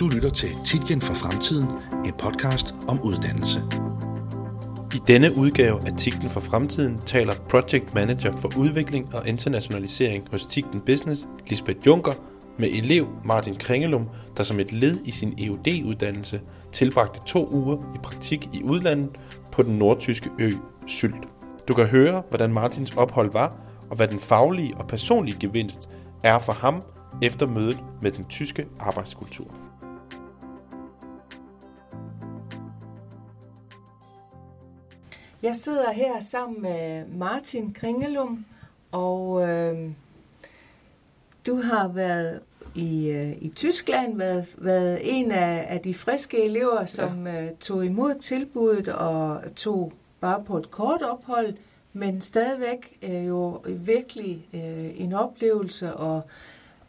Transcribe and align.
Du 0.00 0.08
lytter 0.08 0.30
til 0.30 0.48
Titgen 0.64 1.00
for 1.00 1.14
Fremtiden, 1.14 1.68
en 2.04 2.12
podcast 2.18 2.74
om 2.88 3.00
uddannelse. 3.04 3.62
I 4.94 4.98
denne 5.06 5.36
udgave 5.36 5.86
af 5.86 5.92
Titlen 5.96 6.30
for 6.30 6.40
Fremtiden 6.40 6.98
taler 6.98 7.32
Project 7.48 7.94
Manager 7.94 8.32
for 8.32 8.58
Udvikling 8.58 9.14
og 9.14 9.28
Internationalisering 9.28 10.28
hos 10.30 10.46
Titlen 10.46 10.80
Business, 10.80 11.28
Lisbeth 11.46 11.86
Junker, 11.86 12.12
med 12.58 12.68
elev 12.68 13.08
Martin 13.24 13.54
Kringelum, 13.54 14.08
der 14.36 14.42
som 14.42 14.60
et 14.60 14.72
led 14.72 14.98
i 15.04 15.10
sin 15.10 15.34
EUD-uddannelse 15.38 16.40
tilbragte 16.72 17.20
to 17.26 17.48
uger 17.52 17.76
i 17.94 17.98
praktik 18.02 18.48
i 18.52 18.62
udlandet 18.62 19.10
på 19.52 19.62
den 19.62 19.78
nordtyske 19.78 20.30
ø 20.40 20.52
Sylt. 20.86 21.28
Du 21.68 21.74
kan 21.74 21.86
høre, 21.86 22.22
hvordan 22.28 22.52
Martins 22.52 22.94
ophold 22.96 23.32
var, 23.32 23.56
og 23.90 23.96
hvad 23.96 24.08
den 24.08 24.20
faglige 24.20 24.74
og 24.76 24.86
personlige 24.88 25.38
gevinst 25.40 25.88
er 26.22 26.38
for 26.38 26.52
ham 26.52 26.82
efter 27.22 27.46
mødet 27.46 27.78
med 28.02 28.10
den 28.10 28.24
tyske 28.24 28.66
arbejdskultur. 28.80 29.67
Jeg 35.42 35.56
sidder 35.56 35.92
her 35.92 36.20
sammen 36.20 36.62
med 36.62 37.06
Martin 37.06 37.72
Kringelum, 37.72 38.44
og 38.92 39.48
øh, 39.48 39.90
du 41.46 41.62
har 41.62 41.88
været 41.88 42.40
i, 42.74 43.08
øh, 43.08 43.42
i 43.42 43.48
Tyskland, 43.48 44.16
været, 44.16 44.46
været 44.56 45.00
en 45.02 45.30
af, 45.30 45.66
af 45.68 45.80
de 45.80 45.94
friske 45.94 46.44
elever, 46.44 46.84
som 46.84 47.26
ja. 47.26 47.44
øh, 47.44 47.50
tog 47.60 47.84
imod 47.86 48.14
tilbuddet 48.14 48.88
og 48.88 49.40
tog 49.56 49.92
bare 50.20 50.44
på 50.44 50.58
et 50.58 50.70
kort 50.70 51.02
ophold, 51.02 51.54
men 51.92 52.20
stadigvæk 52.20 52.98
øh, 53.02 53.26
jo 53.26 53.62
virkelig 53.66 54.48
øh, 54.54 55.00
en 55.00 55.12
oplevelse, 55.12 55.94
og 55.94 56.22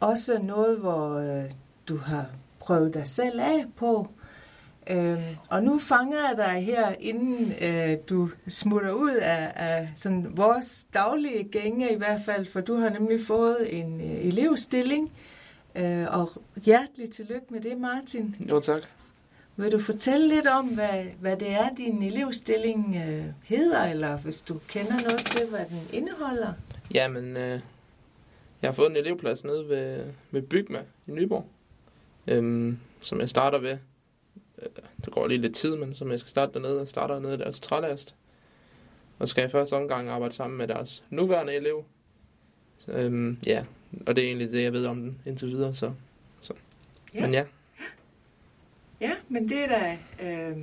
også 0.00 0.38
noget, 0.42 0.78
hvor 0.78 1.14
øh, 1.14 1.50
du 1.88 1.96
har 1.96 2.26
prøvet 2.58 2.94
dig 2.94 3.08
selv 3.08 3.40
af 3.40 3.64
på. 3.76 4.08
Øh, 4.90 5.36
og 5.50 5.62
nu 5.62 5.78
fanger 5.78 6.18
jeg 6.28 6.34
dig 6.36 6.64
her, 6.64 6.94
inden 7.00 7.52
øh, 7.60 7.96
du 8.08 8.30
smutter 8.48 8.92
ud 8.92 9.14
af, 9.14 9.52
af 9.56 9.88
sådan 9.96 10.36
vores 10.36 10.86
daglige 10.94 11.44
gænge 11.44 11.92
i 11.92 11.96
hvert 11.96 12.20
fald, 12.24 12.46
for 12.46 12.60
du 12.60 12.76
har 12.76 12.88
nemlig 12.88 13.20
fået 13.26 13.78
en 13.78 14.00
øh, 14.00 14.26
elevstilling. 14.26 15.12
Øh, 15.74 16.06
og 16.10 16.32
hjertelig 16.64 17.10
tillykke 17.10 17.46
med 17.50 17.60
det, 17.60 17.78
Martin. 17.78 18.34
Jo, 18.50 18.60
tak. 18.60 18.82
Vil 19.56 19.72
du 19.72 19.78
fortælle 19.78 20.28
lidt 20.28 20.46
om, 20.46 20.66
hvad, 20.66 21.04
hvad 21.20 21.36
det 21.36 21.50
er, 21.50 21.68
din 21.76 22.02
elevstilling 22.02 22.96
øh, 22.96 23.24
hedder, 23.44 23.84
eller 23.84 24.16
hvis 24.16 24.42
du 24.42 24.60
kender 24.68 24.92
noget 24.92 25.26
til, 25.26 25.46
hvad 25.50 25.64
den 25.68 25.80
indeholder? 25.92 26.52
Jamen, 26.94 27.36
øh, 27.36 27.60
jeg 28.62 28.68
har 28.68 28.72
fået 28.72 28.90
en 28.90 28.96
elevplads 28.96 29.44
nede 29.44 29.68
ved, 29.68 30.04
ved 30.30 30.42
Bygma 30.42 30.78
i 31.06 31.10
Nyborg, 31.10 31.46
øh, 32.26 32.74
som 33.00 33.20
jeg 33.20 33.30
starter 33.30 33.58
ved. 33.58 33.78
Øh, 34.62 34.68
det 35.04 35.12
går 35.12 35.26
lige 35.26 35.40
lidt 35.40 35.54
tid, 35.54 35.76
men 35.76 35.94
som 35.94 36.10
jeg 36.10 36.20
skal 36.20 36.30
starte 36.30 36.52
dernede. 36.52 36.78
Jeg 36.78 36.88
starter 36.88 37.18
nede 37.18 37.34
i 37.34 37.38
deres 37.38 37.60
trælast. 37.60 38.14
Og 39.18 39.28
skal 39.28 39.46
i 39.46 39.50
første 39.50 39.74
omgang 39.74 40.08
arbejde 40.08 40.34
sammen 40.34 40.58
med 40.58 40.68
deres 40.68 41.04
nuværende 41.10 41.54
elev. 41.54 41.84
Øh, 42.88 43.36
ja, 43.46 43.64
og 44.06 44.16
det 44.16 44.24
er 44.24 44.28
egentlig 44.28 44.50
det, 44.50 44.62
jeg 44.62 44.72
ved 44.72 44.86
om 44.86 45.00
den 45.00 45.18
indtil 45.26 45.48
videre. 45.48 45.74
Så, 45.74 45.92
så. 46.40 46.52
Ja. 47.14 47.20
Men 47.20 47.32
ja. 47.32 47.44
Ja, 49.00 49.12
men 49.28 49.48
det 49.48 49.58
er 49.58 49.68
da 49.68 49.98
øh, 50.22 50.56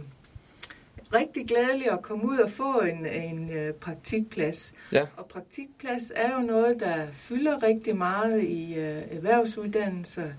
rigtig 1.13 1.47
glædeligt 1.47 1.89
at 1.89 2.01
komme 2.01 2.25
ud 2.25 2.37
og 2.37 2.49
få 2.49 2.79
en, 2.79 3.05
en 3.05 3.49
øh, 3.49 3.73
praktikplads. 3.73 4.73
Ja. 4.91 5.07
Og 5.17 5.25
praktikplads 5.25 6.11
er 6.15 6.33
jo 6.33 6.39
noget, 6.39 6.79
der 6.79 7.11
fylder 7.11 7.63
rigtig 7.63 7.97
meget 7.97 8.43
i 8.43 8.73
øh, 8.73 9.03
erhvervsuddannelser. 9.11 10.29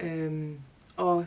Øh, 0.00 0.50
og 0.96 1.26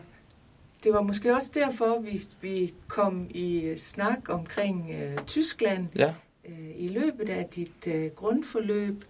det 0.86 0.94
var 0.94 1.02
måske 1.02 1.36
også 1.36 1.52
derfor, 1.54 2.00
vi, 2.00 2.22
vi 2.42 2.74
kom 2.88 3.28
i 3.30 3.74
snak 3.76 4.30
omkring 4.30 4.92
øh, 5.02 5.26
Tyskland 5.26 5.88
Ja. 5.96 6.14
øh, 6.50 6.72
i 6.76 6.88
løbet 6.88 7.30
af 7.30 7.46
dit 7.56 7.88
øh, 7.88 8.12
grundforløb. 8.12 9.04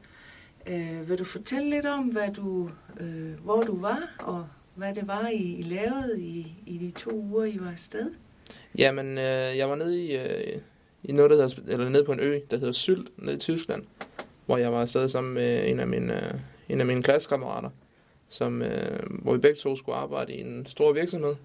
Øh, 0.67 1.09
vil 1.09 1.19
du 1.19 1.23
fortælle 1.23 1.69
lidt 1.69 1.85
om, 1.85 2.03
hvad 2.03 2.33
du, 2.35 2.69
øh, 3.00 3.39
hvor 3.44 3.61
du 3.61 3.79
var, 3.79 4.16
og 4.19 4.47
hvad 4.75 4.95
det 4.95 5.07
var, 5.07 5.27
I, 5.27 5.55
I 5.55 5.61
lavede 5.61 6.22
i, 6.22 6.55
i 6.66 6.77
de 6.77 6.91
to 6.91 7.11
uger, 7.11 7.45
I 7.45 7.57
var 7.59 7.72
afsted? 7.72 8.11
Jamen, 8.77 9.17
øh, 9.17 9.57
jeg 9.57 9.69
var 9.69 9.75
nede 9.75 10.05
i, 10.05 10.17
øh, 10.17 10.61
i 11.03 11.11
noget, 11.11 11.31
der 11.31 11.38
hedder, 11.38 11.73
eller 11.73 11.89
nede 11.89 12.03
på 12.03 12.11
en 12.11 12.19
ø, 12.19 12.39
der 12.51 12.57
hedder 12.57 12.71
Sylt, 12.71 13.23
nede 13.23 13.35
i 13.35 13.39
Tyskland, 13.39 13.83
hvor 14.45 14.57
jeg 14.57 14.71
var 14.71 14.81
afsted 14.81 15.07
sammen 15.07 15.33
med 15.33 15.69
en 15.69 15.79
af 15.79 15.88
mine, 15.88 16.25
øh, 16.33 16.39
en 16.69 16.79
af 16.79 16.85
mine 16.85 17.03
klassekammerater, 17.03 17.69
som, 18.29 18.61
øh, 18.61 19.00
hvor 19.09 19.33
vi 19.33 19.39
begge 19.39 19.57
to 19.57 19.75
skulle 19.75 19.95
arbejde 19.95 20.33
i 20.33 20.41
en 20.41 20.66
stor 20.66 20.94
virksomhed, 20.94 21.35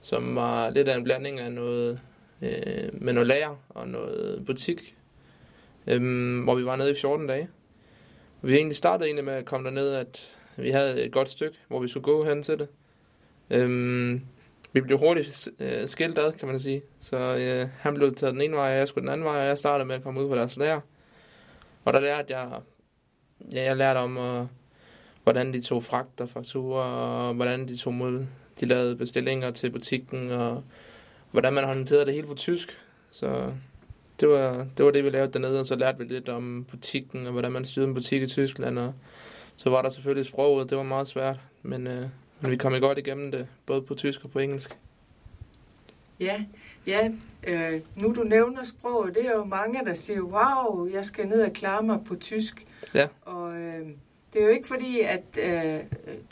som 0.00 0.34
var 0.34 0.70
lidt 0.70 0.88
af 0.88 0.96
en 0.96 1.04
blanding 1.04 1.40
af 1.40 1.52
noget, 1.52 2.00
øh, 2.42 2.90
med 2.92 3.12
noget 3.12 3.26
lager 3.26 3.56
og 3.68 3.88
noget 3.88 4.46
butik, 4.46 4.96
øh, 5.86 6.42
hvor 6.44 6.54
vi 6.54 6.64
var 6.64 6.76
nede 6.76 6.90
i 6.90 7.00
14 7.00 7.26
dage. 7.26 7.48
Vi 8.42 8.54
egentlig 8.54 8.76
startede 8.76 9.06
egentlig 9.06 9.24
med 9.24 9.34
at 9.34 9.44
komme 9.44 9.64
derned, 9.68 9.94
at 9.94 10.30
vi 10.56 10.70
havde 10.70 11.02
et 11.04 11.12
godt 11.12 11.28
stykke, 11.28 11.58
hvor 11.68 11.80
vi 11.80 11.88
skulle 11.88 12.04
gå 12.04 12.24
hen 12.24 12.42
til 12.42 12.58
det. 12.58 12.68
Øh, 13.50 14.20
vi 14.72 14.80
blev 14.80 14.98
hurtigt 14.98 15.48
øh, 15.58 15.88
skilt 15.88 16.18
ad, 16.18 16.32
kan 16.32 16.48
man 16.48 16.60
sige. 16.60 16.82
Så 17.00 17.16
øh, 17.16 17.68
han 17.78 17.94
blev 17.94 18.14
taget 18.14 18.34
den 18.34 18.42
ene 18.42 18.56
vej, 18.56 18.72
og 18.72 18.78
jeg 18.78 18.88
skulle 18.88 19.02
den 19.02 19.12
anden 19.12 19.24
vej, 19.24 19.40
og 19.40 19.46
jeg 19.46 19.58
startede 19.58 19.86
med 19.86 19.94
at 19.94 20.02
komme 20.02 20.20
ud 20.20 20.28
på 20.28 20.36
deres 20.36 20.56
lærer. 20.56 20.80
Og 21.84 21.92
der 21.92 22.00
lærte 22.00 22.38
jeg, 22.38 22.60
ja, 23.52 23.62
jeg 23.62 23.76
lærte 23.76 23.98
om, 23.98 24.16
øh, 24.16 24.46
hvordan 25.22 25.52
de 25.52 25.62
tog 25.62 25.84
fragt 25.84 26.20
og 26.20 26.28
fakturer, 26.28 26.84
og 26.84 27.34
hvordan 27.34 27.68
de 27.68 27.76
tog 27.76 27.94
mod, 27.94 28.26
de 28.60 28.66
lavede 28.66 28.96
bestillinger 28.96 29.50
til 29.50 29.70
butikken, 29.70 30.30
og 30.30 30.64
hvordan 31.30 31.52
man 31.52 31.64
håndterede 31.64 32.06
det 32.06 32.14
hele 32.14 32.26
på 32.26 32.34
tysk. 32.34 32.78
Så 33.10 33.52
det 34.20 34.28
var, 34.28 34.66
det 34.76 34.84
var 34.84 34.90
det, 34.90 35.04
vi 35.04 35.10
lavede 35.10 35.32
dernede, 35.32 35.60
og 35.60 35.66
så 35.66 35.76
lærte 35.76 35.98
vi 35.98 36.04
lidt 36.04 36.28
om 36.28 36.66
butikken, 36.70 37.26
og 37.26 37.32
hvordan 37.32 37.52
man 37.52 37.64
styrede 37.64 37.88
en 37.88 37.94
butik 37.94 38.22
i 38.22 38.26
Tyskland, 38.26 38.78
og 38.78 38.94
så 39.56 39.70
var 39.70 39.82
der 39.82 39.88
selvfølgelig 39.88 40.26
sproget, 40.26 40.70
det 40.70 40.78
var 40.78 40.84
meget 40.84 41.08
svært, 41.08 41.40
men, 41.62 41.86
øh, 41.86 42.06
men 42.40 42.50
vi 42.50 42.56
kom 42.56 42.80
godt 42.80 42.98
igennem 42.98 43.30
det, 43.30 43.46
både 43.66 43.82
på 43.82 43.94
tysk 43.94 44.24
og 44.24 44.30
på 44.30 44.38
engelsk. 44.38 44.78
Ja, 46.20 46.44
ja 46.86 47.10
øh, 47.46 47.80
nu 47.96 48.14
du 48.14 48.22
nævner 48.22 48.64
sproget, 48.64 49.14
det 49.14 49.26
er 49.26 49.32
jo 49.32 49.44
mange, 49.44 49.84
der 49.84 49.94
siger, 49.94 50.20
wow, 50.20 50.88
jeg 50.92 51.04
skal 51.04 51.26
ned 51.26 51.42
og 51.42 51.52
klare 51.52 51.82
mig 51.82 52.00
på 52.06 52.14
tysk. 52.14 52.66
Ja. 52.94 53.08
Og 53.22 53.56
øh, 53.56 53.86
det 54.32 54.40
er 54.40 54.44
jo 54.44 54.50
ikke 54.50 54.68
fordi, 54.68 55.00
at 55.00 55.22
øh, 55.42 55.80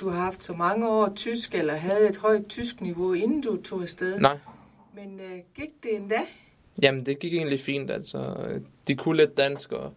du 0.01 0.09
har 0.09 0.21
haft 0.21 0.45
så 0.45 0.53
mange 0.53 0.89
år 0.89 1.13
tysk, 1.17 1.55
eller 1.55 1.75
havde 1.77 2.09
et 2.09 2.17
højt 2.17 2.47
tysk 2.49 2.81
niveau, 2.81 3.13
inden 3.13 3.41
du 3.41 3.63
tog 3.63 3.83
afsted. 3.83 4.19
Nej, 4.19 4.39
Men 4.95 5.21
øh, 5.21 5.39
gik 5.55 5.71
det 5.83 5.95
endda? 5.97 6.21
jamen 6.83 7.07
det 7.07 7.19
gik 7.19 7.35
egentlig 7.35 7.61
fint, 7.61 7.91
altså. 7.91 8.37
De 8.89 8.95
kunne 8.97 9.17
lidt 9.17 9.37
dansk, 9.37 9.73
og 9.73 9.93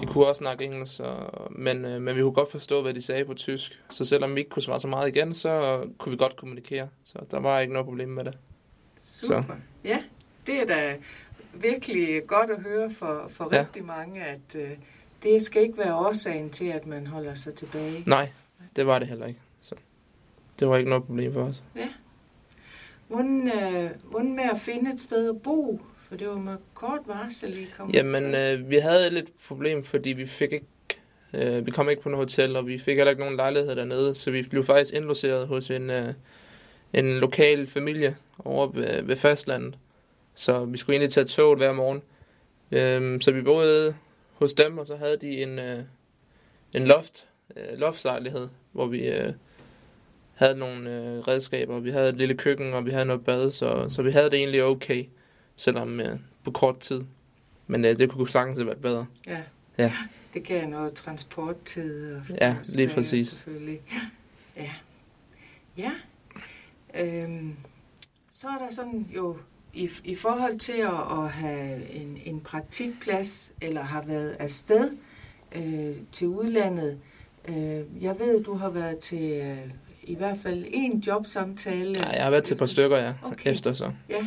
de 0.00 0.06
kunne 0.06 0.26
også 0.26 0.38
snakke 0.38 0.64
engelsk, 0.64 1.00
og, 1.00 1.52
men, 1.52 1.84
øh, 1.84 2.02
men 2.02 2.16
vi 2.16 2.20
kunne 2.22 2.32
godt 2.32 2.50
forstå, 2.50 2.82
hvad 2.82 2.94
de 2.94 3.02
sagde 3.02 3.24
på 3.24 3.34
tysk. 3.34 3.82
Så 3.90 4.04
selvom 4.04 4.34
vi 4.34 4.40
ikke 4.40 4.50
kunne 4.50 4.62
svare 4.62 4.80
så 4.80 4.88
meget 4.88 5.16
igen, 5.16 5.34
så 5.34 5.84
kunne 5.98 6.10
vi 6.10 6.16
godt 6.16 6.36
kommunikere. 6.36 6.88
Så 7.04 7.18
der 7.30 7.40
var 7.40 7.60
ikke 7.60 7.72
noget 7.72 7.86
problem 7.86 8.08
med 8.08 8.24
det. 8.24 8.38
Super. 9.00 9.42
Så. 9.42 9.52
Ja, 9.84 9.98
det 10.46 10.54
er 10.54 10.66
da 10.66 10.96
virkelig 11.54 12.26
godt 12.26 12.50
at 12.50 12.62
høre 12.62 12.90
for, 12.90 13.26
for 13.28 13.48
Ja. 13.54 13.60
rigtig 13.60 13.84
mange, 13.84 14.24
at 14.24 14.56
øh, 14.58 14.70
det 15.22 15.42
skal 15.42 15.62
ikke 15.62 15.78
være 15.78 15.94
årsagen 15.94 16.50
til, 16.50 16.64
at 16.64 16.86
man 16.86 17.06
holder 17.06 17.34
sig 17.34 17.54
tilbage. 17.54 18.02
Nej, 18.06 18.28
det 18.76 18.86
var 18.86 18.98
det 18.98 19.08
heller 19.08 19.26
ikke. 19.26 19.40
Så 19.60 19.74
det 20.60 20.68
var 20.68 20.76
ikke 20.76 20.90
noget 20.90 21.04
problem 21.04 21.32
for 21.32 21.42
os. 21.42 21.62
Hvordan, 23.08 23.48
øh, 23.48 23.90
hvordan 24.04 24.36
med 24.36 24.44
at 24.44 24.58
finde 24.58 24.92
et 24.92 25.00
sted 25.00 25.28
at 25.28 25.42
bo? 25.42 25.80
For 26.08 26.16
det 26.16 26.28
var 26.28 26.38
med 26.38 26.56
kort 26.74 27.00
varsel, 27.06 27.58
I 27.58 27.66
kom 27.76 27.90
Jamen, 27.90 28.34
øh, 28.34 28.70
vi 28.70 28.76
havde 28.76 29.10
lidt 29.10 29.30
problem, 29.48 29.84
fordi 29.84 30.12
vi 30.12 30.26
fik 30.26 30.52
ikke, 30.52 30.66
øh, 31.34 31.66
vi 31.66 31.70
kom 31.70 31.88
ikke 31.90 32.02
på 32.02 32.08
noget 32.08 32.22
hotel, 32.22 32.56
og 32.56 32.66
vi 32.66 32.78
fik 32.78 32.96
heller 32.96 33.10
ikke 33.10 33.22
nogen 33.22 33.36
lejlighed 33.36 33.76
dernede, 33.76 34.14
så 34.14 34.30
vi 34.30 34.42
blev 34.42 34.64
faktisk 34.64 34.94
indlogeret 34.94 35.48
hos 35.48 35.70
en, 35.70 35.90
øh, 35.90 36.14
en 36.92 37.18
lokal 37.18 37.66
familie 37.66 38.16
over 38.38 38.66
ved, 38.66 39.02
ved 39.02 39.16
fastlandet. 39.16 39.74
Så 40.34 40.64
vi 40.64 40.78
skulle 40.78 40.94
egentlig 40.94 41.12
tage 41.12 41.26
toget 41.26 41.58
hver 41.58 41.72
morgen. 41.72 42.02
Øh, 42.72 43.20
så 43.20 43.32
vi 43.32 43.42
boede 43.42 43.94
hos 44.40 44.52
dem, 44.52 44.78
og 44.78 44.86
så 44.86 44.96
havde 44.96 45.16
de 45.16 45.42
en, 45.42 45.58
øh, 45.58 45.78
en 46.72 46.86
loft, 46.86 47.26
øh, 47.56 47.78
loftlejlighed, 47.78 48.48
hvor 48.72 48.86
vi 48.86 49.08
øh, 49.08 49.32
havde 50.34 50.58
nogle 50.58 50.90
øh, 50.90 51.18
redskaber. 51.18 51.80
Vi 51.80 51.90
havde 51.90 52.08
et 52.08 52.16
lille 52.16 52.34
køkken, 52.34 52.74
og 52.74 52.86
vi 52.86 52.90
havde 52.90 53.04
noget 53.04 53.24
bad, 53.24 53.50
så, 53.50 53.86
så 53.88 54.02
vi 54.02 54.10
havde 54.10 54.30
det 54.30 54.38
egentlig 54.38 54.64
okay, 54.64 55.04
selvom 55.56 56.00
øh, 56.00 56.18
på 56.44 56.50
kort 56.50 56.78
tid. 56.80 57.04
Men 57.66 57.84
øh, 57.84 57.98
det 57.98 58.10
kunne 58.10 58.28
sagtens 58.28 58.58
have 58.58 58.66
været 58.66 58.80
bedre. 58.82 59.06
Ja. 59.26 59.42
Ja. 59.78 59.92
Det 60.34 60.44
gav 60.44 60.66
noget 60.68 60.94
transporttid. 60.94 62.14
Og, 62.16 62.22
Ja, 62.40 62.56
lige 62.64 62.88
præcis. 62.88 63.28
Selvfølgelig. 63.28 63.80
Ja. 64.56 64.70
Ja. 65.76 65.92
Øhm, 66.94 67.56
så 68.30 68.48
er 68.48 68.58
der 68.58 68.74
sådan 68.74 69.08
jo 69.16 69.36
i, 69.74 69.90
i 70.04 70.14
forhold 70.14 70.58
til 70.58 70.72
at, 70.72 71.18
at 71.24 71.30
have 71.30 71.90
en, 71.92 72.18
en 72.24 72.40
praktikplads, 72.40 73.52
eller 73.60 73.82
har 73.82 74.02
været 74.02 74.36
afsted 74.38 74.90
øh, 75.52 75.94
til 76.12 76.26
udlandet. 76.28 76.98
Øh, 77.48 77.80
jeg 78.00 78.16
ved, 78.18 78.44
du 78.44 78.54
har 78.54 78.70
været 78.70 78.98
til 78.98 79.22
øh, 79.30 79.58
i 80.02 80.14
hvert 80.14 80.36
fald 80.42 80.64
en 80.68 80.98
jobsamtale. 80.98 81.94
Ja, 81.98 82.08
jeg 82.08 82.22
har 82.24 82.30
været 82.30 82.44
til 82.44 82.54
et 82.54 82.58
par 82.58 82.66
stykker, 82.66 82.98
ja, 82.98 83.14
Okay. 83.22 83.50
efter 83.52 83.72
så. 83.72 83.92
Ja. 84.08 84.26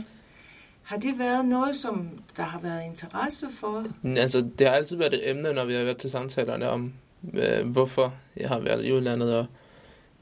Har 0.84 0.98
det 0.98 1.20
været 1.20 1.46
noget, 1.46 1.76
som 1.76 2.10
der 2.38 2.44
har 2.44 2.60
været 2.60 2.86
interesse 2.86 3.48
for? 3.60 3.86
Men 4.02 4.18
Altså, 4.18 4.50
det 4.60 4.68
har 4.68 4.74
altid 4.74 4.98
været 4.98 5.14
et 5.14 5.30
emne, 5.30 5.54
når 5.54 5.66
vi 5.66 5.74
har 5.74 5.84
været 5.84 5.98
til 5.98 6.10
samtalerne 6.10 6.70
om, 6.70 6.94
øh, 7.34 7.68
hvorfor 7.68 8.14
jeg 8.38 8.50
har 8.50 8.60
været 8.60 8.86
i 8.86 8.92
udlandet, 8.94 9.36
og 9.36 9.46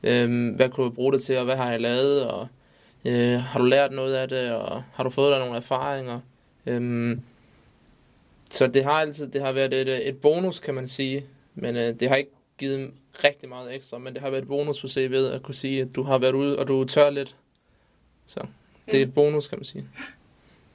øh, 0.03 0.55
hvad 0.55 0.69
kunne 0.69 0.85
du 0.85 0.89
bruge 0.91 1.13
det 1.13 1.23
til, 1.23 1.37
og 1.37 1.45
hvad 1.45 1.55
har 1.55 1.71
jeg 1.71 1.81
lavet, 1.81 2.25
og 2.27 2.47
øh, 3.05 3.39
har 3.39 3.59
du 3.59 3.65
lært 3.65 3.91
noget 3.91 4.13
af 4.13 4.29
det, 4.29 4.51
og 4.51 4.83
har 4.93 5.03
du 5.03 5.09
fået 5.09 5.31
dig 5.31 5.39
nogle 5.39 5.55
erfaringer? 5.55 6.19
Øh, 6.65 7.17
så 8.51 8.67
det 8.67 8.83
har 8.83 8.91
altid 8.91 9.27
det 9.27 9.41
har 9.41 9.51
været 9.51 9.73
et, 9.73 10.07
et 10.07 10.17
bonus, 10.21 10.59
kan 10.59 10.73
man 10.73 10.87
sige, 10.87 11.25
men 11.55 11.75
øh, 11.75 11.99
det 11.99 12.09
har 12.09 12.15
ikke 12.15 12.31
givet 12.57 12.91
rigtig 13.23 13.49
meget 13.49 13.75
ekstra, 13.75 13.97
men 13.97 14.13
det 14.13 14.21
har 14.21 14.29
været 14.29 14.41
et 14.41 14.47
bonus 14.47 14.81
på 14.81 14.87
CV'et 14.87 15.33
at 15.35 15.43
kunne 15.43 15.55
sige, 15.55 15.81
at 15.81 15.87
du 15.95 16.03
har 16.03 16.17
været 16.17 16.33
ude, 16.33 16.59
og 16.59 16.67
du 16.67 16.83
tør 16.85 17.09
lidt. 17.09 17.35
Så 18.25 18.45
det 18.85 18.99
er 18.99 19.03
et 19.03 19.13
bonus, 19.13 19.47
kan 19.47 19.57
man 19.57 19.65
sige. 19.65 19.87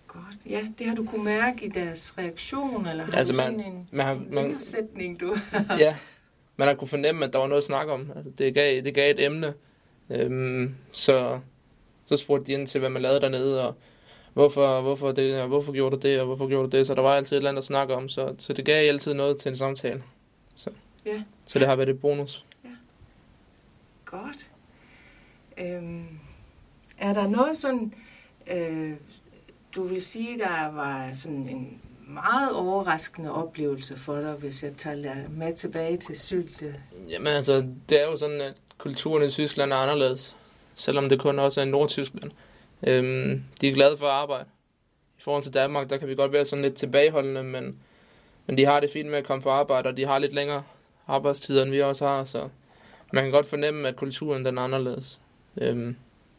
Godt. 0.06 0.24
Ja, 0.50 0.60
det 0.78 0.86
har 0.86 0.94
du 0.94 1.04
kunne 1.06 1.24
mærke 1.24 1.64
i 1.66 1.68
deres 1.68 2.14
reaktion, 2.18 2.86
eller 2.86 3.04
har 3.04 3.12
Altså, 3.12 3.32
du 3.32 3.36
man- 3.36 3.58
sådan 3.60 3.72
en, 3.74 3.88
Man 3.90 4.06
har, 4.06 4.12
en 4.12 4.26
man, 4.30 4.44
indersætning, 4.46 5.20
du 5.20 5.36
ja, 5.78 5.96
man 6.56 6.68
har 6.68 6.74
kunne 6.74 6.88
fornemme, 6.88 7.24
at 7.24 7.32
der 7.32 7.38
var 7.38 7.46
noget 7.46 7.62
at 7.62 7.66
snakke 7.66 7.92
om. 7.92 8.12
Altså, 8.16 8.30
det, 8.38 8.54
gav, 8.54 8.80
det 8.84 8.94
gav 8.94 9.10
et 9.10 9.24
emne. 9.24 9.54
Øhm, 10.10 10.74
så, 10.92 11.40
så 12.06 12.16
spurgte 12.16 12.46
de 12.46 12.52
ind 12.52 12.66
til, 12.66 12.78
hvad 12.78 12.90
man 12.90 13.02
lavede 13.02 13.20
dernede, 13.20 13.66
og 13.68 13.74
hvorfor, 14.32 14.80
hvorfor, 14.80 15.12
det, 15.12 15.40
og 15.40 15.48
hvorfor 15.48 15.72
gjorde 15.72 15.96
du 15.96 16.08
det, 16.08 16.20
og 16.20 16.26
hvorfor 16.26 16.48
gjorde 16.48 16.70
du 16.70 16.76
det. 16.78 16.86
Så 16.86 16.94
der 16.94 17.02
var 17.02 17.14
altid 17.14 17.36
et 17.36 17.40
eller 17.40 17.50
andet 17.50 17.62
at 17.62 17.66
snakke 17.66 17.94
om, 17.94 18.08
så, 18.08 18.34
så 18.38 18.52
det 18.52 18.64
gav 18.64 18.88
altid 18.88 19.14
noget 19.14 19.38
til 19.38 19.48
en 19.48 19.56
samtale. 19.56 20.02
Så, 20.56 20.70
Ja. 21.06 21.22
så 21.46 21.58
det 21.58 21.66
har 21.68 21.76
været 21.76 21.88
et 21.88 22.00
bonus. 22.00 22.44
Godt. 24.04 24.50
Øhm, 25.58 26.04
er 26.98 27.12
der 27.12 27.28
noget 27.28 27.56
sådan, 27.56 27.94
øh, 28.50 28.92
du 29.74 29.82
vil 29.82 30.02
sige, 30.02 30.38
der 30.38 30.70
var 30.72 31.10
sådan 31.12 31.48
en 31.48 31.80
meget 32.08 32.52
overraskende 32.52 33.32
oplevelse 33.32 33.96
for 33.98 34.20
dig, 34.20 34.32
hvis 34.32 34.62
jeg 34.62 34.72
tager 34.76 35.14
med 35.30 35.54
tilbage 35.54 35.96
til 35.96 36.18
Sylte? 36.20 36.74
Jamen 37.08 37.26
altså, 37.26 37.66
det 37.88 38.02
er 38.02 38.06
jo 38.06 38.16
sådan, 38.16 38.40
at 38.40 38.54
kulturen 38.78 39.26
i 39.26 39.30
Tyskland 39.30 39.72
er 39.72 39.76
anderledes. 39.76 40.36
Selvom 40.76 41.08
det 41.08 41.20
kun 41.20 41.38
også 41.38 41.60
er 41.60 41.64
i 41.64 41.68
Nordtyskland. 41.68 42.30
Øhm, 42.86 43.44
de 43.60 43.68
er 43.68 43.72
glade 43.72 43.96
for 43.96 44.06
at 44.06 44.12
arbejde. 44.12 44.44
I 45.18 45.22
forhold 45.22 45.42
til 45.42 45.54
Danmark, 45.54 45.90
der 45.90 45.96
kan 45.96 46.08
vi 46.08 46.14
godt 46.14 46.32
være 46.32 46.46
sådan 46.46 46.62
lidt 46.62 46.74
tilbageholdende, 46.74 47.42
men, 47.42 47.76
men 48.46 48.58
de 48.58 48.64
har 48.64 48.80
det 48.80 48.90
fint 48.90 49.10
med 49.10 49.18
at 49.18 49.24
komme 49.24 49.42
på 49.42 49.50
arbejde, 49.50 49.88
og 49.88 49.96
de 49.96 50.06
har 50.06 50.18
lidt 50.18 50.32
længere 50.32 50.62
arbejdstider, 51.06 51.62
end 51.62 51.70
vi 51.70 51.82
også 51.82 52.06
har, 52.06 52.24
så 52.24 52.48
man 53.12 53.24
kan 53.24 53.32
godt 53.32 53.46
fornemme, 53.46 53.88
at 53.88 53.96
kulturen 53.96 54.44
den 54.44 54.58
er 54.58 54.62
anderledes. 54.62 55.20
Øhm, 55.56 55.96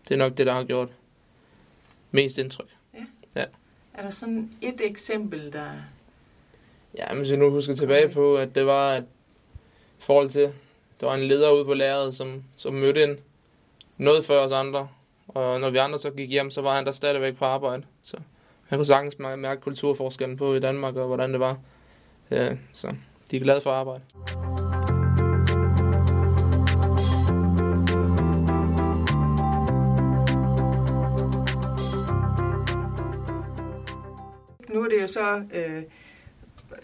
det 0.07 0.13
er 0.13 0.17
nok 0.17 0.37
det, 0.37 0.45
der 0.45 0.53
har 0.53 0.63
gjort 0.63 0.89
mest 2.11 2.37
indtryk. 2.37 2.69
Er 3.93 4.01
der 4.01 4.09
sådan 4.09 4.51
et 4.61 4.81
eksempel, 4.81 5.53
der... 5.53 5.69
Ja, 6.97 7.05
men 7.09 7.17
hvis 7.17 7.29
jeg 7.29 7.39
nu 7.39 7.49
husker 7.49 7.75
tilbage 7.75 8.09
på, 8.09 8.37
at 8.37 8.55
det 8.55 8.65
var, 8.65 8.91
at 8.91 9.03
i 9.03 9.05
forhold 9.99 10.29
til, 10.29 10.53
der 10.99 11.07
var 11.07 11.15
en 11.15 11.23
leder 11.23 11.51
ude 11.51 11.65
på 11.65 11.73
lærret, 11.73 12.15
som, 12.15 12.43
som 12.55 12.73
mødte 12.73 13.03
ind 13.03 13.17
noget 13.97 14.25
før 14.25 14.39
os 14.39 14.51
andre. 14.51 14.88
Og 15.27 15.59
når 15.59 15.69
vi 15.69 15.77
andre 15.77 15.99
så 15.99 16.11
gik 16.11 16.29
hjem, 16.29 16.51
så 16.51 16.61
var 16.61 16.75
han 16.75 16.85
der 16.85 16.91
stadigvæk 16.91 17.35
på 17.35 17.45
arbejde. 17.45 17.83
Så 18.01 18.17
jeg 18.71 18.77
kunne 18.77 18.85
sagtens 18.85 19.19
mærke 19.19 19.61
kulturforskellen 19.61 20.38
på 20.38 20.53
i 20.53 20.59
Danmark, 20.59 20.95
og 20.95 21.07
hvordan 21.07 21.31
det 21.31 21.39
var. 21.39 21.57
Ja, 22.31 22.55
så 22.73 22.95
de 23.31 23.38
er 23.38 23.41
glade 23.41 23.61
for 23.61 23.71
at 23.71 23.77
arbejde. 23.77 24.03
Nu 34.69 34.83
er 34.83 34.89
det 34.89 35.01
jo 35.01 35.07
så 35.07 35.44
øh, 35.53 35.83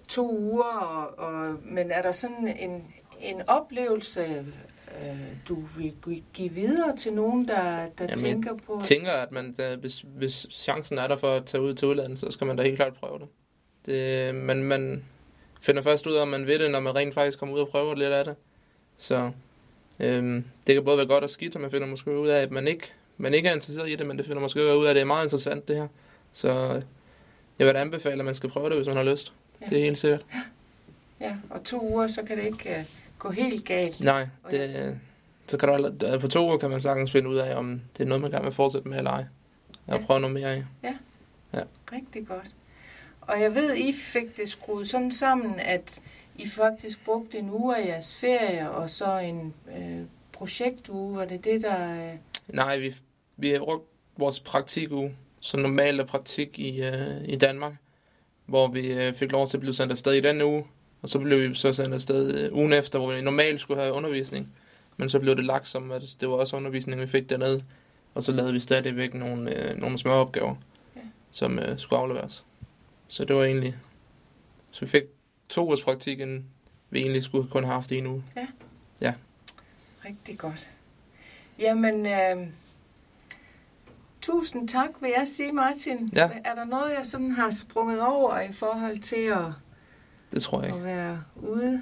to 0.07 0.37
uger, 0.37 0.63
og, 0.63 1.19
og, 1.19 1.55
men 1.63 1.91
er 1.91 2.01
der 2.01 2.11
sådan 2.11 2.47
en, 2.59 2.93
en 3.21 3.41
oplevelse, 3.47 4.45
øh, 5.01 5.17
du 5.47 5.63
vil 5.77 5.93
gi- 6.05 6.23
give 6.33 6.49
videre 6.49 6.97
til 6.97 7.13
nogen, 7.13 7.47
der, 7.47 7.63
der 7.97 8.03
Jamen, 8.03 8.17
tænker 8.17 8.53
på... 8.67 8.75
Jeg 8.77 8.83
tænker, 8.85 9.11
at 9.11 9.31
man, 9.31 9.53
da, 9.53 9.75
hvis, 9.75 10.05
hvis 10.15 10.47
chancen 10.51 10.97
er 10.97 11.07
der 11.07 11.15
for 11.15 11.35
at 11.35 11.45
tage 11.45 11.61
ud 11.61 11.73
til 11.73 11.87
udlandet, 11.87 12.19
så 12.19 12.31
skal 12.31 12.47
man 12.47 12.55
da 12.57 12.63
helt 12.63 12.75
klart 12.75 12.93
prøve 12.93 13.19
det. 13.19 13.27
det 13.85 14.35
man, 14.35 14.63
man 14.63 15.03
finder 15.61 15.81
først 15.81 16.07
ud 16.07 16.13
af, 16.13 16.21
om 16.21 16.27
man 16.27 16.47
vil 16.47 16.59
det, 16.59 16.71
når 16.71 16.79
man 16.79 16.95
rent 16.95 17.13
faktisk 17.13 17.39
kommer 17.39 17.55
ud 17.55 17.59
og 17.61 17.67
prøver 17.69 17.95
lidt 17.95 18.11
af 18.13 18.25
det. 18.25 18.35
Så 18.97 19.31
øhm, 19.99 20.43
det 20.67 20.75
kan 20.75 20.83
både 20.85 20.97
være 20.97 21.07
godt 21.07 21.23
og 21.23 21.29
skidt, 21.29 21.55
og 21.55 21.61
man 21.61 21.71
finder 21.71 21.87
måske 21.87 22.11
ud 22.19 22.27
af, 22.27 22.41
at 22.41 22.51
man 22.51 22.67
ikke, 22.67 22.91
man 23.17 23.33
ikke 23.33 23.49
er 23.49 23.53
interesseret 23.53 23.89
i 23.89 23.95
det, 23.95 24.05
men 24.07 24.17
det 24.17 24.25
finder 24.25 24.41
måske 24.41 24.59
ud 24.59 24.85
af, 24.85 24.89
at 24.89 24.95
det 24.95 25.01
er 25.01 25.05
meget 25.05 25.23
interessant 25.25 25.67
det 25.67 25.75
her. 25.75 25.87
Så 26.33 26.81
jeg 27.59 27.67
vil 27.67 27.75
anbefale, 27.75 28.19
at 28.19 28.25
man 28.25 28.35
skal 28.35 28.49
prøve 28.49 28.69
det, 28.69 28.77
hvis 28.77 28.87
man 28.87 28.95
har 28.97 29.03
lyst. 29.03 29.33
Ja. 29.61 29.65
Ja. 29.65 29.69
Det 29.69 29.79
er 29.81 29.85
helt 29.85 29.99
sikkert. 29.99 30.25
Ja, 31.21 31.35
og 31.49 31.63
to 31.63 31.89
uger, 31.93 32.07
så 32.07 32.23
kan 32.23 32.37
det 32.37 32.43
ikke 32.45 32.69
øh, 32.69 32.83
gå 33.23 33.31
helt 33.31 33.65
galt. 33.65 33.99
Nej, 33.99 34.27
det, 34.51 34.99
så 35.47 35.57
kan 35.57 35.69
du, 35.69 35.75
allerede- 35.75 36.19
på 36.19 36.27
to 36.27 36.45
uger 36.47 36.57
kan 36.57 36.69
man 36.69 36.81
sagtens 36.81 37.11
finde 37.11 37.29
ud 37.29 37.35
af, 37.37 37.55
om 37.55 37.81
det 37.97 38.03
er 38.03 38.07
noget, 38.07 38.21
man 38.21 38.31
gerne 38.31 38.43
vil 38.43 38.53
fortsætte 38.53 38.87
med 38.89 38.97
eller 38.97 39.11
ej. 39.11 39.25
Og 39.87 39.99
Ja. 39.99 40.05
prøve 40.05 40.19
noget 40.19 40.33
mere 40.33 40.49
af. 40.53 40.63
Rigtig 41.91 42.27
godt. 42.27 42.47
Og 43.21 43.41
jeg 43.41 43.55
ved, 43.55 43.75
I 43.75 43.93
fik 43.93 44.37
det 44.37 44.49
skruet 44.49 44.87
sådan 44.89 45.11
sammen, 45.11 45.59
at 45.59 46.01
I 46.35 46.49
faktisk 46.49 47.05
brugte 47.05 47.37
en 47.37 47.49
uge 47.49 47.77
af 47.77 47.85
jeres 47.87 48.15
ferie, 48.15 48.69
og 48.71 48.89
så 48.89 49.17
en 49.17 49.53
øh, 49.77 50.01
projektuge. 50.31 51.17
Var 51.17 51.25
det 51.25 51.45
det, 51.45 51.61
der... 51.61 52.05
Øh, 52.07 52.13
Nej, 52.47 52.77
vi, 52.77 52.95
vi 53.37 53.49
har 53.51 53.59
brugt 53.59 53.83
vores 54.17 54.39
praktikuge, 54.39 55.15
så 55.39 55.57
normalt 55.57 55.99
er 56.01 56.05
praktik 56.05 56.59
i, 56.59 56.81
øh, 56.83 57.23
i 57.25 57.35
Danmark, 57.35 57.73
hvor 58.45 58.67
vi 58.67 58.87
øh, 58.93 59.13
fik 59.15 59.31
lov 59.31 59.47
til 59.49 59.57
at 59.57 59.61
blive 59.61 59.73
sendt 59.73 59.91
afsted 59.91 60.13
i 60.13 60.21
den 60.21 60.41
uge, 60.41 60.63
og 61.03 61.09
så 61.09 61.19
blev 61.19 61.49
vi 61.49 61.55
så 61.55 61.73
sendt 61.73 61.93
afsted 61.93 62.35
øh, 62.35 62.53
ugen 62.53 62.73
efter, 62.73 62.99
hvor 62.99 63.13
vi 63.13 63.21
normalt 63.21 63.59
skulle 63.59 63.81
have 63.81 63.93
undervisning. 63.93 64.49
Men 64.97 65.09
så 65.09 65.19
blev 65.19 65.35
det 65.35 65.45
lagt 65.45 65.67
som, 65.67 65.91
at 65.91 66.03
det 66.21 66.29
var 66.29 66.35
også 66.35 66.55
undervisning, 66.55 67.01
vi 67.01 67.07
fik 67.07 67.29
dernede, 67.29 67.63
og 68.15 68.23
så 68.23 68.31
lavede 68.31 68.53
vi 68.53 68.59
stadigvæk 68.59 69.13
nogle, 69.13 69.55
øh, 69.55 69.77
nogle 69.77 69.97
små 69.97 70.11
opgaver, 70.11 70.55
Ja. 70.95 70.99
ja. 71.01 71.05
som 71.31 71.59
øh, 71.59 71.79
skulle 71.79 71.99
afleveres. 71.99 72.43
Så 73.07 73.25
det 73.25 73.35
var 73.35 73.43
egentlig... 73.43 73.77
Så 74.71 74.85
vi 74.85 74.87
fik 74.91 75.03
to 75.49 75.65
ugers 75.65 75.81
praktik, 75.83 76.19
inden 76.19 76.45
vi 76.89 76.99
egentlig 76.99 77.23
skulle 77.23 77.49
kun 77.49 77.63
have 77.63 77.73
haft 77.73 77.91
en 77.91 78.07
uge. 78.07 78.23
rigtig 80.05 80.37
godt. 80.37 80.69
Jamen, 81.59 82.05
øh, 82.05 82.47
tusind 84.21 84.67
tak, 84.67 84.89
vil 85.01 85.11
jeg 85.17 85.27
sige, 85.27 85.51
Martin. 85.51 86.09
Ja. 86.15 86.29
Er 86.45 86.55
der 86.55 86.65
noget, 86.65 86.91
jeg 86.91 87.05
sådan 87.05 87.31
har 87.31 87.49
sprunget 87.49 88.01
over 88.01 88.39
i 88.39 88.53
forhold 88.53 88.99
til 88.99 89.15
at... 89.15 89.45
Det 90.33 90.41
tror 90.41 90.61
jeg 90.61 90.67
ikke. 90.69 90.77
at 90.79 90.83
være 90.85 91.23
ude. 91.35 91.81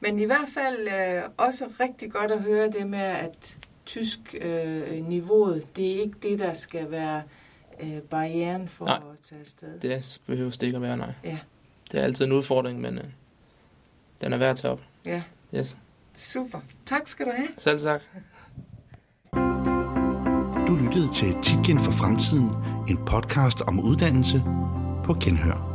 Men 0.00 0.18
i 0.18 0.24
hvert 0.24 0.48
fald 0.54 0.88
øh, 0.88 1.22
også 1.36 1.64
rigtig 1.80 2.12
godt 2.12 2.30
at 2.30 2.42
høre 2.42 2.70
det 2.70 2.90
med, 2.90 2.98
at 2.98 3.58
tysk 3.86 4.34
øh, 4.40 5.04
niveauet, 5.06 5.76
det 5.76 5.96
er 5.96 6.00
ikke 6.00 6.16
det, 6.22 6.38
der 6.38 6.52
skal 6.54 6.90
være 6.90 7.22
øh, 7.80 7.98
barrieren 7.98 8.68
for 8.68 8.84
Nej. 8.84 8.96
at 8.96 9.18
tage 9.22 9.40
afsted. 9.40 9.80
Det 9.80 10.20
behøver 10.26 10.50
det 10.50 10.62
ikke 10.62 10.76
at 10.76 10.82
være, 10.82 10.96
nej. 10.96 11.12
Ja. 11.24 11.38
Det 11.92 12.00
er 12.00 12.04
altid 12.04 12.24
en 12.24 12.32
udfordring, 12.32 12.80
men 12.80 12.98
øh, 12.98 13.04
den 14.20 14.32
er 14.32 14.36
værd 14.36 14.50
at 14.50 14.56
tage 14.56 14.72
op. 14.72 14.80
Ja, 15.06 15.22
Yes. 15.54 15.78
super. 16.14 16.58
Tak 16.86 17.06
skal 17.08 17.26
du 17.26 17.30
have. 17.36 17.48
Selv 17.58 17.78
tak. 17.78 18.00
Du 20.68 20.74
lyttede 20.76 21.12
til 21.12 21.34
Titgen 21.42 21.78
for 21.78 21.92
Fremtiden, 21.92 22.50
en 22.88 22.98
podcast 23.06 23.60
om 23.60 23.80
uddannelse 23.80 24.42
på 25.04 25.14
Genhør. 25.22 25.65